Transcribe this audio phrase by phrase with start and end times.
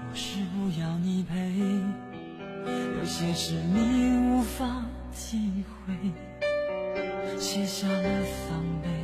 [0.08, 1.58] 不是不要你陪，
[3.00, 9.03] 有些事你无法体会，卸下了防备。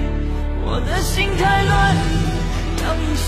[0.65, 2.30] 我的心太乱。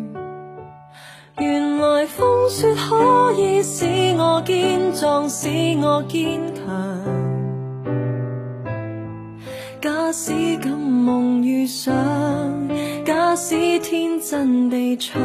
[1.41, 3.85] 原来风雪可以使
[4.15, 5.49] 我坚壮，使
[5.81, 6.61] 我坚强。
[9.81, 11.91] 假使敢梦与想，
[13.03, 15.19] 假使天真地唱，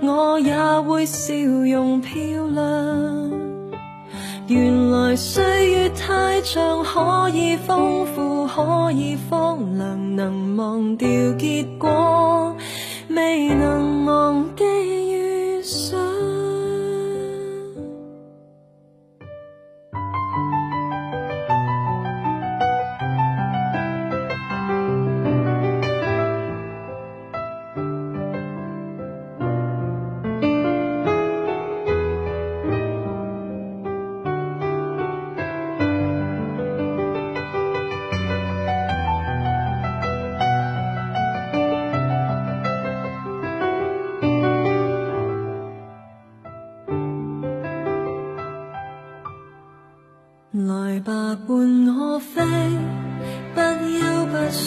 [0.00, 2.14] 我也会笑容漂
[2.46, 3.30] 亮。
[4.48, 11.06] 原来岁月太长，可以丰富，可以荒凉，能忘掉
[11.38, 12.56] 结果，
[13.14, 14.64] 未能忘记。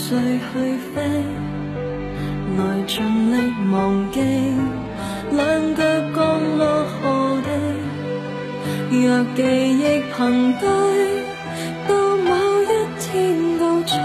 [0.07, 1.02] 醉去飞，
[2.57, 3.02] 来尽
[3.34, 3.36] 力
[3.74, 3.75] 忘
[4.12, 4.19] 记，
[5.31, 5.42] 两
[5.74, 5.81] 脚
[6.16, 6.22] 降
[6.60, 6.98] 落何
[7.42, 7.50] 地？
[8.92, 9.04] 若
[9.36, 9.42] 记
[9.80, 10.19] 忆凭
[10.60, 10.68] 堆，
[11.88, 12.31] 到某
[12.62, 13.04] 一天
[13.57, 13.96] 告吹，